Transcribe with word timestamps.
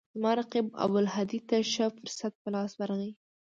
زما 0.15 0.31
رقیب 0.39 0.67
ابوالهدی 0.85 1.39
ته 1.49 1.57
ښه 1.71 1.85
فرصت 1.97 2.33
په 2.41 2.49
لاس 2.55 2.71
ورغی. 2.75 3.11